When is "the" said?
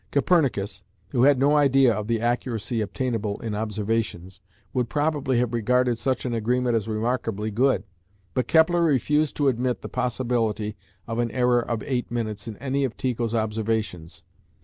2.07-2.19, 9.83-9.89